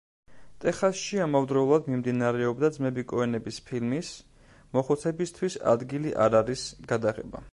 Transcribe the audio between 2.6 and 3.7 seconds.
ძმები კოენების